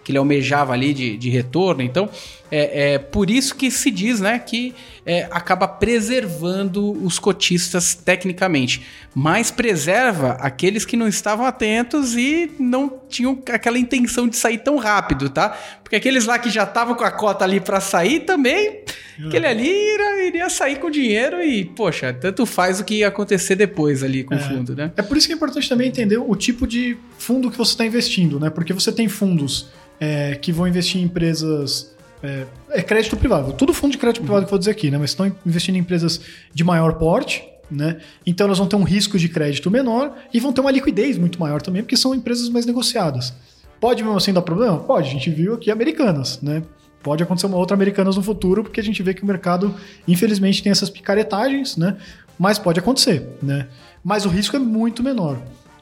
que 0.04 0.12
ele 0.12 0.18
almejava 0.18 0.74
ali 0.74 0.96
de, 0.96 1.16
de 1.16 1.30
retorno. 1.30 1.84
Então, 1.84 2.10
é, 2.52 2.94
é 2.94 3.00
por 3.00 3.30
isso 3.30 3.56
que 3.56 3.72
se 3.72 3.90
diz, 3.90 4.20
né? 4.20 4.38
Que 4.38 4.76
é, 5.06 5.28
acaba 5.32 5.68
preservando 5.68 6.92
os 7.04 7.18
cotistas 7.18 7.96
tecnicamente, 7.96 8.86
mas 9.16 9.50
preserva 9.50 10.34
aqueles 10.34 10.86
que 10.86 10.98
não 10.98 11.08
estavam 11.08 11.46
atentos 11.46 12.16
e 12.16 12.52
não 12.60 13.02
tinham 13.10 13.42
aquela 13.52 13.80
intenção 13.80 14.28
de 14.28 14.36
sair 14.36 14.60
tão 14.60 14.78
rápido, 14.78 15.30
tá? 15.30 15.58
Porque 15.82 15.96
aqueles 15.96 16.26
lá 16.26 16.38
que 16.38 16.50
já 16.50 16.64
estavam 16.64 16.94
com 16.94 17.04
a 17.04 17.12
cota 17.12 17.44
ali 17.44 17.60
para 17.60 17.80
sair 17.80 18.22
também, 18.22 18.82
uhum. 19.20 19.28
aquele 19.28 19.48
ali 19.48 19.70
iria, 19.70 20.28
iria, 20.28 20.50
sair 20.50 20.78
com 20.78 20.92
dinheiro 20.92 21.42
e, 21.42 21.66
poxa, 21.66 22.14
tanto 22.14 22.46
faz 22.46 22.80
o 22.80 22.84
que 22.84 22.96
ia 22.96 23.08
acontecer 23.08 23.56
depois 23.56 24.04
ali 24.04 24.24
com 24.24 24.36
é. 24.36 24.38
o 24.38 24.40
fundo, 24.42 24.76
né? 24.76 24.92
É 24.96 25.02
por 25.02 25.18
isso 25.18 25.26
que 25.26 25.34
é 25.34 25.36
importante 25.36 25.68
também 25.68 25.88
entender 25.88 26.18
o 26.18 26.36
tipo 26.36 26.68
de 26.68 26.98
fundo 27.18 27.50
que 27.50 27.58
você 27.58 27.72
está 27.72 27.86
investindo, 27.86 28.40
né? 28.40 28.50
Porque 28.50 28.74
você 28.74 28.92
tem 28.92 29.08
fundos 29.08 29.70
é, 30.00 30.36
que 30.36 30.52
vão 30.52 30.68
investir 30.68 31.02
em 31.02 31.06
empresas 31.06 31.92
é, 32.24 32.46
é, 32.70 32.82
crédito 32.82 33.18
privado. 33.18 33.54
Tudo 33.54 33.74
fundo 33.74 33.92
de 33.92 33.98
crédito 33.98 34.22
privado 34.22 34.46
que 34.46 34.48
eu 34.48 34.52
vou 34.52 34.60
dizer 34.60 34.72
aqui, 34.72 34.92
né? 34.92 34.98
Mas 34.98 35.12
estão 35.12 35.32
investindo 35.46 35.76
em 35.76 35.80
empresas 35.80 36.22
de 36.54 36.64
maior 36.64 36.94
porte, 36.94 37.44
né? 37.70 37.98
Então 38.26 38.46
elas 38.46 38.58
vão 38.58 38.68
ter 38.68 38.76
um 38.76 38.84
risco 38.84 39.18
de 39.18 39.30
crédito 39.30 39.72
menor 39.72 40.16
e 40.34 40.40
vão 40.40 40.54
ter 40.54 40.62
uma 40.62 40.72
liquidez 40.72 41.18
muito 41.18 41.40
maior 41.40 41.62
também, 41.62 41.82
porque 41.82 41.98
são 41.98 42.14
empresas 42.14 42.50
mais 42.50 42.66
negociadas. 42.66 43.34
Pode 43.80 44.04
mesmo 44.04 44.18
assim 44.18 44.32
dar 44.32 44.42
problema? 44.42 44.78
Pode. 44.80 45.08
A 45.08 45.12
gente 45.12 45.30
viu 45.30 45.56
aqui 45.56 45.72
americanas, 45.72 46.40
né? 46.42 46.62
Pode 47.02 47.24
acontecer 47.24 47.48
uma 47.48 47.58
outra 47.58 47.76
americanas 47.76 48.16
no 48.16 48.22
futuro, 48.22 48.64
porque 48.64 48.80
a 48.80 48.84
gente 48.84 49.02
vê 49.02 49.14
que 49.14 49.24
o 49.24 49.26
mercado, 49.26 49.74
infelizmente, 50.08 50.62
tem 50.62 50.72
essas 50.72 50.90
picaretagens, 50.90 51.76
né? 51.76 51.98
Mas 52.38 52.60
pode 52.60 52.80
acontecer, 52.80 53.28
né? 53.42 53.68
Mas 54.04 54.26
o 54.26 54.30
risco 54.30 54.56
é 54.56 54.60
muito 54.60 55.02
menor. 55.02 55.40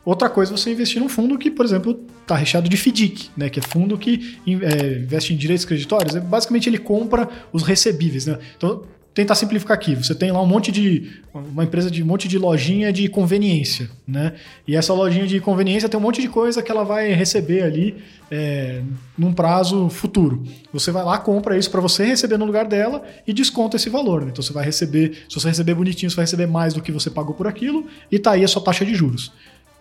Outra 0.09 0.27
coisa 0.27 0.51
é 0.51 0.57
você 0.57 0.71
investir 0.71 0.99
num 0.99 1.07
fundo 1.07 1.37
que, 1.37 1.51
por 1.51 1.63
exemplo, 1.63 2.03
está 2.23 2.35
recheado 2.35 2.67
de 2.67 2.75
FDIC, 2.75 3.29
né, 3.37 3.47
que 3.47 3.59
é 3.59 3.61
fundo 3.61 3.95
que 3.95 4.39
é, 4.47 5.03
investe 5.03 5.35
em 5.35 5.37
direitos 5.37 5.65
creditórios. 5.65 6.15
É, 6.15 6.19
basicamente, 6.19 6.67
ele 6.67 6.79
compra 6.79 7.29
os 7.53 7.61
recebíveis. 7.61 8.25
Né? 8.25 8.39
Então, 8.57 8.81
tentar 9.13 9.35
simplificar 9.35 9.75
aqui. 9.75 9.95
Você 9.95 10.15
tem 10.15 10.31
lá 10.31 10.41
um 10.41 10.45
monte 10.45 10.71
de. 10.71 11.21
uma 11.33 11.63
empresa 11.63 11.91
de 11.91 12.01
um 12.01 12.05
monte 12.05 12.27
de 12.27 12.37
lojinha 12.37 12.91
de 12.91 13.07
conveniência, 13.07 13.89
né? 14.07 14.33
E 14.67 14.75
essa 14.75 14.93
lojinha 14.93 15.27
de 15.27 15.39
conveniência 15.39 15.89
tem 15.89 15.99
um 15.99 16.03
monte 16.03 16.21
de 16.21 16.29
coisa 16.29 16.63
que 16.63 16.71
ela 16.71 16.83
vai 16.83 17.11
receber 17.11 17.63
ali 17.63 17.97
é, 18.31 18.81
num 19.17 19.33
prazo 19.33 19.89
futuro. 19.89 20.43
Você 20.71 20.91
vai 20.91 21.03
lá, 21.03 21.17
compra 21.17 21.57
isso 21.57 21.69
para 21.69 21.81
você 21.81 22.05
receber 22.05 22.37
no 22.37 22.45
lugar 22.45 22.65
dela 22.65 23.03
e 23.27 23.33
desconta 23.33 23.75
esse 23.75 23.89
valor. 23.89 24.21
Né? 24.21 24.29
Então 24.31 24.43
você 24.43 24.53
vai 24.53 24.63
receber, 24.63 25.25
se 25.27 25.35
você 25.35 25.49
receber 25.49 25.73
bonitinho, 25.73 26.09
você 26.09 26.15
vai 26.15 26.25
receber 26.25 26.47
mais 26.47 26.73
do 26.73 26.81
que 26.81 26.91
você 26.91 27.09
pagou 27.09 27.33
por 27.35 27.47
aquilo 27.47 27.87
e 28.11 28.19
tá 28.19 28.31
aí 28.31 28.43
a 28.43 28.47
sua 28.47 28.63
taxa 28.63 28.85
de 28.85 28.93
juros. 28.93 29.33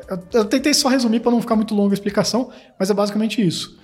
Eu, 0.09 0.19
eu 0.33 0.45
tentei 0.45 0.73
só 0.73 0.89
resumir 0.89 1.21
para 1.21 1.31
não 1.31 1.41
ficar 1.41 1.57
muito 1.57 1.75
longa 1.75 1.93
a 1.93 1.95
explicação, 1.95 2.51
mas 2.79 2.91
é 2.91 2.95
basicamente 2.95 3.47
isso. 3.47 3.79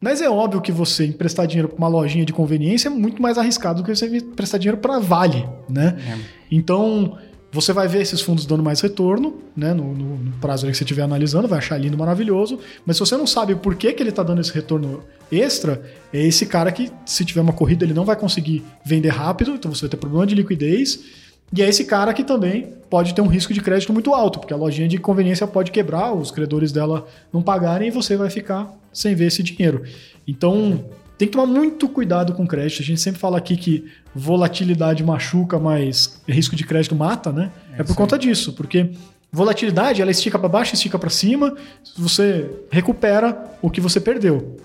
Mas 0.00 0.20
é 0.20 0.28
óbvio 0.28 0.60
que 0.60 0.70
você 0.70 1.06
emprestar 1.06 1.46
dinheiro 1.46 1.68
para 1.68 1.78
uma 1.78 1.88
lojinha 1.88 2.24
de 2.24 2.32
conveniência 2.32 2.88
é 2.88 2.90
muito 2.90 3.20
mais 3.20 3.38
arriscado 3.38 3.82
do 3.82 3.86
que 3.86 3.94
você 3.94 4.06
emprestar 4.18 4.60
dinheiro 4.60 4.78
para 4.78 4.98
Vale, 4.98 5.48
né? 5.68 5.96
É. 6.06 6.18
Então, 6.50 7.16
você 7.50 7.72
vai 7.72 7.88
ver 7.88 8.02
esses 8.02 8.20
fundos 8.20 8.44
dando 8.44 8.62
mais 8.62 8.80
retorno, 8.80 9.38
né? 9.56 9.72
No, 9.72 9.94
no, 9.94 10.18
no 10.18 10.32
prazo 10.32 10.66
que 10.66 10.74
você 10.74 10.84
estiver 10.84 11.02
analisando, 11.02 11.48
vai 11.48 11.58
achar 11.58 11.78
lindo, 11.78 11.96
maravilhoso. 11.96 12.58
Mas 12.84 12.96
se 12.96 13.00
você 13.00 13.16
não 13.16 13.26
sabe 13.26 13.54
por 13.54 13.74
que, 13.74 13.92
que 13.94 14.02
ele 14.02 14.10
está 14.10 14.22
dando 14.22 14.42
esse 14.42 14.52
retorno 14.52 15.02
extra, 15.32 15.82
é 16.12 16.22
esse 16.22 16.44
cara 16.44 16.70
que, 16.70 16.92
se 17.06 17.24
tiver 17.24 17.40
uma 17.40 17.54
corrida, 17.54 17.84
ele 17.84 17.94
não 17.94 18.04
vai 18.04 18.16
conseguir 18.16 18.62
vender 18.84 19.08
rápido, 19.08 19.52
então 19.52 19.72
você 19.72 19.82
vai 19.82 19.90
ter 19.90 19.96
problema 19.96 20.26
de 20.26 20.34
liquidez 20.34 21.25
e 21.52 21.62
é 21.62 21.68
esse 21.68 21.84
cara 21.84 22.12
que 22.12 22.24
também 22.24 22.74
pode 22.90 23.14
ter 23.14 23.20
um 23.20 23.26
risco 23.26 23.52
de 23.52 23.60
crédito 23.60 23.92
muito 23.92 24.14
alto, 24.14 24.38
porque 24.38 24.54
a 24.54 24.56
lojinha 24.56 24.88
de 24.88 24.98
conveniência 24.98 25.46
pode 25.46 25.70
quebrar, 25.70 26.12
os 26.12 26.30
credores 26.30 26.72
dela 26.72 27.06
não 27.32 27.42
pagarem 27.42 27.88
e 27.88 27.90
você 27.90 28.16
vai 28.16 28.30
ficar 28.30 28.72
sem 28.92 29.14
ver 29.14 29.26
esse 29.26 29.42
dinheiro. 29.42 29.82
Então, 30.26 30.84
tem 31.18 31.26
que 31.26 31.32
tomar 31.32 31.46
muito 31.46 31.88
cuidado 31.88 32.34
com 32.34 32.46
crédito. 32.46 32.82
A 32.82 32.84
gente 32.84 33.00
sempre 33.00 33.20
fala 33.20 33.38
aqui 33.38 33.56
que 33.56 33.90
volatilidade 34.14 35.02
machuca, 35.02 35.58
mas 35.58 36.20
risco 36.28 36.54
de 36.54 36.64
crédito 36.64 36.94
mata, 36.94 37.32
né? 37.32 37.50
É, 37.76 37.80
é 37.80 37.84
por 37.84 37.96
conta 37.96 38.18
disso, 38.18 38.52
porque 38.52 38.90
volatilidade 39.32 40.00
ela 40.00 40.10
estica 40.10 40.38
para 40.38 40.48
baixo, 40.48 40.74
estica 40.74 40.98
para 40.98 41.10
cima, 41.10 41.54
você 41.96 42.50
recupera 42.70 43.50
o 43.62 43.70
que 43.70 43.80
você 43.80 44.00
perdeu. 44.00 44.56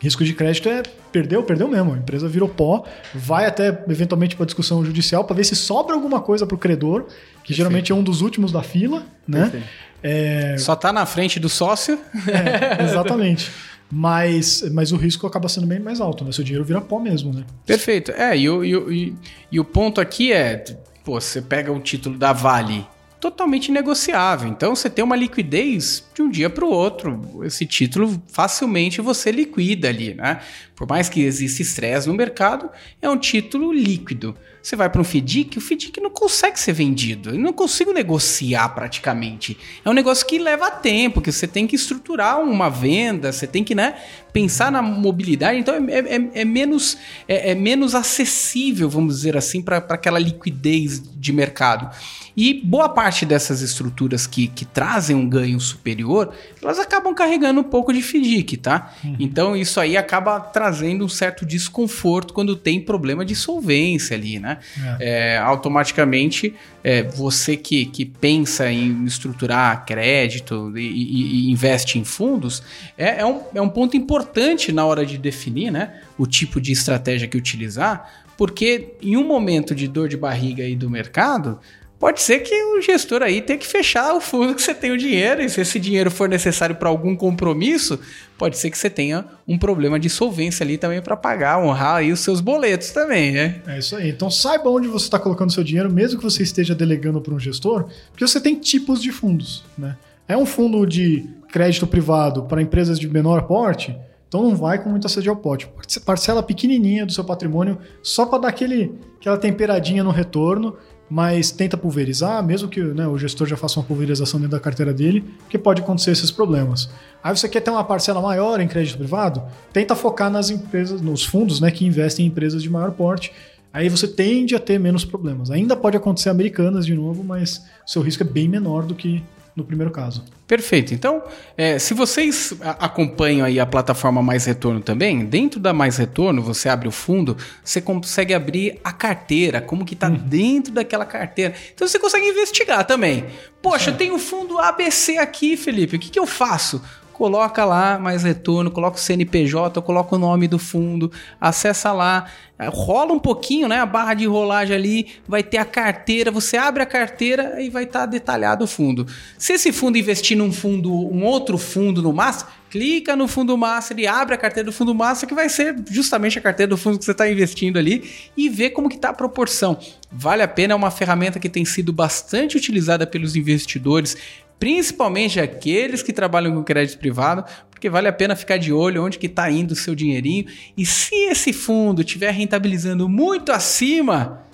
Risco 0.00 0.24
de 0.24 0.34
crédito 0.34 0.68
é 0.68 0.82
perdeu, 1.10 1.42
perdeu 1.42 1.68
mesmo. 1.68 1.94
A 1.94 1.96
empresa 1.96 2.28
virou 2.28 2.48
pó, 2.48 2.84
vai 3.14 3.46
até 3.46 3.68
eventualmente 3.88 4.36
para 4.36 4.44
discussão 4.44 4.84
judicial 4.84 5.24
para 5.24 5.36
ver 5.36 5.44
se 5.44 5.56
sobra 5.56 5.94
alguma 5.94 6.20
coisa 6.20 6.46
para 6.46 6.54
o 6.54 6.58
credor, 6.58 7.04
que 7.04 7.08
Perfeito. 7.08 7.56
geralmente 7.56 7.92
é 7.92 7.94
um 7.94 8.02
dos 8.02 8.20
últimos 8.20 8.52
da 8.52 8.62
fila, 8.62 9.02
né? 9.26 9.64
É... 10.02 10.56
Só 10.58 10.76
tá 10.76 10.92
na 10.92 11.06
frente 11.06 11.40
do 11.40 11.48
sócio. 11.48 11.98
É, 12.28 12.84
exatamente. 12.84 13.50
mas, 13.90 14.62
mas 14.72 14.92
o 14.92 14.96
risco 14.96 15.26
acaba 15.26 15.48
sendo 15.48 15.66
bem 15.66 15.78
mais 15.78 16.00
alto, 16.00 16.24
né? 16.24 16.32
Seu 16.32 16.44
dinheiro 16.44 16.64
vira 16.64 16.80
pó 16.80 16.98
mesmo, 16.98 17.32
né? 17.32 17.44
Perfeito. 17.64 18.10
É, 18.12 18.36
e 18.36 18.48
o, 18.50 18.64
e, 18.64 18.74
e, 18.74 19.14
e 19.52 19.60
o 19.60 19.64
ponto 19.64 20.00
aqui 20.00 20.32
é, 20.32 20.62
pô, 21.04 21.20
você 21.20 21.40
pega 21.40 21.72
o 21.72 21.80
título 21.80 22.18
da 22.18 22.32
Vale 22.32 22.86
totalmente 23.20 23.70
negociável. 23.70 24.48
Então 24.48 24.74
você 24.74 24.88
tem 24.90 25.04
uma 25.04 25.16
liquidez 25.16 26.04
de 26.14 26.22
um 26.22 26.30
dia 26.30 26.50
para 26.50 26.64
o 26.64 26.70
outro. 26.70 27.42
Esse 27.44 27.66
título 27.66 28.22
facilmente 28.28 29.00
você 29.00 29.30
liquida 29.30 29.88
ali, 29.88 30.14
né? 30.14 30.40
Por 30.76 30.86
mais 30.86 31.08
que 31.08 31.22
exista 31.22 31.62
estresse 31.62 32.06
no 32.06 32.14
mercado, 32.14 32.68
é 33.00 33.08
um 33.08 33.16
título 33.16 33.72
líquido. 33.72 34.36
Você 34.62 34.74
vai 34.74 34.90
para 34.90 35.00
um 35.00 35.04
FDIC, 35.04 35.58
o 35.58 35.60
FDIC 35.60 36.00
não 36.00 36.10
consegue 36.10 36.58
ser 36.58 36.72
vendido. 36.72 37.30
Eu 37.30 37.38
não 37.38 37.52
consigo 37.52 37.92
negociar 37.92 38.68
praticamente. 38.70 39.56
É 39.84 39.88
um 39.88 39.92
negócio 39.92 40.26
que 40.26 40.38
leva 40.38 40.70
tempo, 40.70 41.22
que 41.22 41.30
você 41.30 41.46
tem 41.46 41.68
que 41.68 41.76
estruturar 41.76 42.40
uma 42.40 42.68
venda, 42.68 43.30
você 43.30 43.46
tem 43.46 43.62
que 43.62 43.76
né, 43.76 43.94
pensar 44.32 44.70
na 44.72 44.82
mobilidade. 44.82 45.58
Então 45.58 45.74
é, 45.88 45.98
é, 45.98 46.40
é 46.40 46.44
menos, 46.44 46.98
é, 47.28 47.52
é, 47.52 47.54
menos 47.54 47.94
acessível, 47.94 48.90
vamos 48.90 49.14
dizer 49.16 49.36
assim, 49.36 49.62
para 49.62 49.78
aquela 49.78 50.18
liquidez 50.18 51.00
de 51.14 51.32
mercado. 51.32 51.88
E 52.36 52.52
boa 52.52 52.88
parte 52.88 53.24
dessas 53.24 53.62
estruturas 53.62 54.26
que, 54.26 54.48
que 54.48 54.66
trazem 54.66 55.16
um 55.16 55.26
ganho 55.26 55.58
superior, 55.58 56.34
elas 56.60 56.78
acabam 56.78 57.14
carregando 57.14 57.60
um 57.60 57.64
pouco 57.64 57.92
de 57.94 58.02
FDIC, 58.02 58.58
tá? 58.58 58.92
Uhum. 59.02 59.16
Então 59.18 59.56
isso 59.56 59.80
aí 59.80 59.96
acaba 59.96 60.38
trazendo 60.38 60.65
um 61.04 61.08
certo 61.08 61.44
desconforto 61.44 62.32
quando 62.32 62.56
tem 62.56 62.80
problema 62.80 63.24
de 63.24 63.34
solvência 63.34 64.16
ali, 64.16 64.38
né? 64.38 64.58
É. 65.00 65.34
É, 65.34 65.38
automaticamente, 65.38 66.54
é, 66.82 67.02
você 67.02 67.56
que, 67.56 67.86
que 67.86 68.04
pensa 68.04 68.70
em 68.70 69.04
estruturar 69.04 69.84
crédito 69.84 70.72
e, 70.76 70.80
e, 70.80 71.46
e 71.48 71.50
investe 71.50 71.98
em 71.98 72.04
fundos, 72.04 72.62
é, 72.96 73.20
é, 73.20 73.26
um, 73.26 73.42
é 73.54 73.60
um 73.60 73.68
ponto 73.68 73.96
importante 73.96 74.72
na 74.72 74.84
hora 74.84 75.04
de 75.04 75.18
definir 75.18 75.70
né, 75.70 76.00
o 76.18 76.26
tipo 76.26 76.60
de 76.60 76.72
estratégia 76.72 77.28
que 77.28 77.36
utilizar, 77.36 78.24
porque 78.36 78.94
em 79.02 79.16
um 79.16 79.26
momento 79.26 79.74
de 79.74 79.88
dor 79.88 80.08
de 80.08 80.16
barriga 80.16 80.62
aí 80.62 80.76
do 80.76 80.90
mercado, 80.90 81.58
Pode 81.98 82.20
ser 82.20 82.40
que 82.40 82.54
o 82.54 82.80
gestor 82.82 83.22
aí 83.22 83.40
tenha 83.40 83.58
que 83.58 83.66
fechar 83.66 84.14
o 84.14 84.20
fundo 84.20 84.54
que 84.54 84.60
você 84.60 84.74
tem 84.74 84.90
o 84.90 84.98
dinheiro, 84.98 85.42
e 85.42 85.48
se 85.48 85.60
esse 85.60 85.80
dinheiro 85.80 86.10
for 86.10 86.28
necessário 86.28 86.76
para 86.76 86.90
algum 86.90 87.16
compromisso, 87.16 87.98
pode 88.36 88.58
ser 88.58 88.70
que 88.70 88.76
você 88.76 88.90
tenha 88.90 89.24
um 89.48 89.56
problema 89.56 89.98
de 89.98 90.10
solvência 90.10 90.62
ali 90.62 90.76
também 90.76 91.00
para 91.00 91.16
pagar, 91.16 91.58
honrar 91.58 91.96
aí 91.96 92.12
os 92.12 92.20
seus 92.20 92.42
boletos 92.42 92.90
também, 92.90 93.32
né? 93.32 93.62
É 93.66 93.78
isso 93.78 93.96
aí. 93.96 94.10
Então 94.10 94.30
saiba 94.30 94.68
onde 94.68 94.88
você 94.88 95.06
está 95.06 95.18
colocando 95.18 95.52
seu 95.52 95.64
dinheiro, 95.64 95.90
mesmo 95.90 96.18
que 96.18 96.24
você 96.24 96.42
esteja 96.42 96.74
delegando 96.74 97.20
para 97.20 97.32
um 97.32 97.40
gestor, 97.40 97.86
porque 98.10 98.26
você 98.26 98.40
tem 98.40 98.56
tipos 98.56 99.00
de 99.00 99.10
fundos, 99.10 99.64
né? 99.78 99.96
É 100.28 100.36
um 100.36 100.44
fundo 100.44 100.84
de 100.84 101.24
crédito 101.48 101.86
privado 101.86 102.42
para 102.42 102.60
empresas 102.60 102.98
de 102.98 103.08
menor 103.08 103.46
porte, 103.46 103.96
então 104.28 104.42
não 104.42 104.54
vai 104.54 104.82
com 104.82 104.90
muita 104.90 105.08
sede 105.08 105.28
ao 105.28 105.36
pote. 105.36 105.68
Parcela 106.04 106.42
pequenininha 106.42 107.06
do 107.06 107.12
seu 107.12 107.24
patrimônio 107.24 107.78
só 108.02 108.26
para 108.26 108.40
dar 108.40 108.48
aquele, 108.48 108.92
aquela 109.18 109.38
temperadinha 109.38 110.04
no 110.04 110.10
retorno 110.10 110.76
mas 111.08 111.50
tenta 111.50 111.76
pulverizar, 111.76 112.44
mesmo 112.44 112.68
que 112.68 112.80
né, 112.82 113.06
o 113.06 113.16
gestor 113.16 113.46
já 113.46 113.56
faça 113.56 113.78
uma 113.78 113.86
pulverização 113.86 114.40
dentro 114.40 114.56
da 114.56 114.60
carteira 114.60 114.92
dele, 114.92 115.24
porque 115.40 115.56
pode 115.56 115.82
acontecer 115.82 116.10
esses 116.10 116.30
problemas. 116.30 116.90
Aí 117.22 117.36
você 117.36 117.48
quer 117.48 117.60
ter 117.60 117.70
uma 117.70 117.84
parcela 117.84 118.20
maior 118.20 118.60
em 118.60 118.66
crédito 118.66 118.98
privado, 118.98 119.42
tenta 119.72 119.94
focar 119.94 120.30
nas 120.30 120.50
empresas, 120.50 121.00
nos 121.00 121.24
fundos 121.24 121.60
né, 121.60 121.70
que 121.70 121.86
investem 121.86 122.26
em 122.26 122.28
empresas 122.28 122.62
de 122.62 122.68
maior 122.68 122.90
porte. 122.90 123.32
Aí 123.72 123.88
você 123.88 124.08
tende 124.08 124.54
a 124.54 124.58
ter 124.58 124.80
menos 124.80 125.04
problemas. 125.04 125.50
Ainda 125.50 125.76
pode 125.76 125.96
acontecer 125.96 126.30
americanas 126.30 126.86
de 126.86 126.94
novo, 126.94 127.22
mas 127.22 127.64
o 127.86 127.90
seu 127.90 128.02
risco 128.02 128.22
é 128.22 128.26
bem 128.26 128.48
menor 128.48 128.84
do 128.84 128.94
que 128.94 129.22
no 129.56 129.64
primeiro 129.64 129.90
caso. 129.90 130.22
Perfeito. 130.46 130.92
Então, 130.92 131.22
é, 131.56 131.78
se 131.78 131.94
vocês 131.94 132.52
acompanham 132.60 133.46
aí 133.46 133.58
a 133.58 133.64
plataforma 133.64 134.22
Mais 134.22 134.44
Retorno 134.44 134.80
também, 134.80 135.24
dentro 135.24 135.58
da 135.58 135.72
Mais 135.72 135.96
Retorno, 135.96 136.42
você 136.42 136.68
abre 136.68 136.86
o 136.86 136.90
fundo, 136.90 137.36
você 137.64 137.80
consegue 137.80 138.34
abrir 138.34 138.78
a 138.84 138.92
carteira, 138.92 139.62
como 139.62 139.84
que 139.84 139.94
está 139.94 140.08
hum. 140.08 140.14
dentro 140.14 140.74
daquela 140.74 141.06
carteira. 141.06 141.54
Então 141.74 141.88
você 141.88 141.98
consegue 141.98 142.28
investigar 142.28 142.86
também. 142.86 143.24
Poxa, 143.62 143.86
Sim. 143.86 143.90
eu 143.92 143.96
tenho 143.96 144.14
o 144.14 144.18
fundo 144.18 144.58
ABC 144.58 145.16
aqui, 145.16 145.56
Felipe, 145.56 145.96
o 145.96 145.98
que, 145.98 146.10
que 146.10 146.18
eu 146.18 146.26
faço? 146.26 146.82
Coloca 147.16 147.64
lá 147.64 147.98
mais 147.98 148.22
retorno, 148.22 148.70
coloca 148.70 148.98
o 148.98 149.00
CNPJ, 149.00 149.80
coloca 149.80 150.14
o 150.14 150.18
nome 150.18 150.46
do 150.46 150.58
fundo, 150.58 151.10
acessa 151.40 151.90
lá, 151.90 152.26
rola 152.68 153.14
um 153.14 153.18
pouquinho, 153.18 153.66
né? 153.68 153.80
A 153.80 153.86
barra 153.86 154.12
de 154.12 154.26
rolagem 154.26 154.76
ali, 154.76 155.06
vai 155.26 155.42
ter 155.42 155.56
a 155.56 155.64
carteira, 155.64 156.30
você 156.30 156.58
abre 156.58 156.82
a 156.82 156.86
carteira 156.86 157.60
e 157.60 157.70
vai 157.70 157.84
estar 157.84 158.00
tá 158.00 158.06
detalhado 158.06 158.64
o 158.64 158.66
fundo. 158.66 159.06
Se 159.38 159.54
esse 159.54 159.72
fundo 159.72 159.96
investir 159.96 160.36
num 160.36 160.52
fundo, 160.52 160.92
um 160.92 161.24
outro 161.24 161.56
fundo 161.56 162.02
no 162.02 162.12
Master, 162.12 162.48
clica 162.68 163.16
no 163.16 163.26
fundo 163.26 163.56
Master 163.56 163.98
e 163.98 164.06
abre 164.06 164.34
a 164.34 164.38
carteira 164.38 164.66
do 164.66 164.72
fundo 164.72 164.94
Master, 164.94 165.26
que 165.26 165.34
vai 165.34 165.48
ser 165.48 165.74
justamente 165.90 166.38
a 166.38 166.42
carteira 166.42 166.68
do 166.68 166.76
fundo 166.76 166.98
que 166.98 167.04
você 167.06 167.12
está 167.12 167.30
investindo 167.30 167.78
ali, 167.78 168.04
e 168.36 168.50
vê 168.50 168.68
como 168.68 168.90
que 168.90 168.96
está 168.96 169.08
a 169.08 169.14
proporção. 169.14 169.78
Vale 170.12 170.42
a 170.42 170.48
pena, 170.48 170.74
é 170.74 170.76
uma 170.76 170.90
ferramenta 170.90 171.38
que 171.38 171.48
tem 171.48 171.64
sido 171.64 171.94
bastante 171.94 172.58
utilizada 172.58 173.06
pelos 173.06 173.36
investidores 173.36 174.16
principalmente 174.58 175.40
aqueles 175.40 176.02
que 176.02 176.12
trabalham 176.12 176.54
com 176.54 176.62
crédito 176.62 176.98
privado, 176.98 177.44
porque 177.70 177.90
vale 177.90 178.08
a 178.08 178.12
pena 178.12 178.34
ficar 178.34 178.56
de 178.56 178.72
olho 178.72 179.04
onde 179.04 179.18
que 179.18 179.26
está 179.26 179.50
indo 179.50 179.72
o 179.72 179.76
seu 179.76 179.94
dinheirinho. 179.94 180.46
E 180.76 180.86
se 180.86 181.14
esse 181.30 181.52
fundo 181.52 182.00
estiver 182.00 182.30
rentabilizando 182.30 183.08
muito 183.08 183.52
acima 183.52 184.46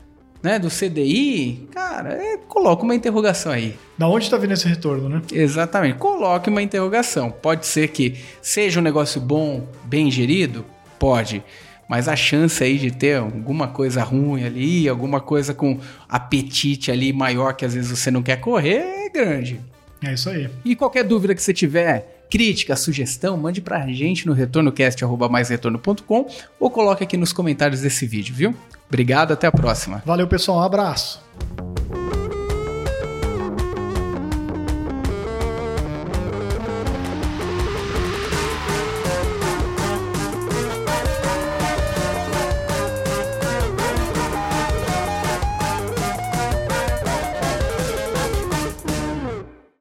né, 0.42 0.58
do 0.58 0.68
CDI, 0.68 1.68
cara, 1.70 2.14
é, 2.14 2.36
coloca 2.48 2.82
uma 2.82 2.94
interrogação 2.94 3.52
aí. 3.52 3.76
Da 3.96 4.08
onde 4.08 4.24
está 4.24 4.36
vindo 4.36 4.52
esse 4.52 4.66
retorno, 4.66 5.08
né? 5.08 5.22
Exatamente, 5.32 5.98
coloque 5.98 6.50
uma 6.50 6.60
interrogação. 6.60 7.30
Pode 7.30 7.64
ser 7.66 7.88
que 7.88 8.16
seja 8.40 8.80
um 8.80 8.82
negócio 8.82 9.20
bom, 9.20 9.68
bem 9.84 10.10
gerido? 10.10 10.64
Pode. 10.98 11.44
Mas 11.88 12.08
a 12.08 12.16
chance 12.16 12.64
aí 12.64 12.78
de 12.78 12.90
ter 12.90 13.18
alguma 13.18 13.68
coisa 13.68 14.02
ruim 14.02 14.44
ali, 14.44 14.88
alguma 14.88 15.20
coisa 15.20 15.54
com 15.54 15.78
apetite 16.08 16.90
ali 16.90 17.12
maior 17.12 17.54
que 17.54 17.64
às 17.64 17.74
vezes 17.74 17.90
você 17.96 18.10
não 18.10 18.22
quer 18.22 18.40
correr, 18.40 18.78
é 19.06 19.08
grande. 19.10 19.60
É 20.02 20.14
isso 20.14 20.28
aí. 20.28 20.48
E 20.64 20.74
qualquer 20.74 21.04
dúvida 21.04 21.34
que 21.34 21.42
você 21.42 21.52
tiver, 21.52 22.24
crítica, 22.30 22.74
sugestão, 22.76 23.36
mande 23.36 23.60
pra 23.60 23.86
gente 23.88 24.26
no 24.26 24.32
retornocast.com 24.32 26.26
ou 26.58 26.70
coloque 26.70 27.04
aqui 27.04 27.16
nos 27.16 27.32
comentários 27.32 27.80
desse 27.82 28.06
vídeo, 28.06 28.34
viu? 28.34 28.54
Obrigado, 28.88 29.32
até 29.32 29.46
a 29.46 29.52
próxima. 29.52 30.02
Valeu, 30.04 30.26
pessoal. 30.26 30.58
Um 30.58 30.62
abraço. 30.62 31.22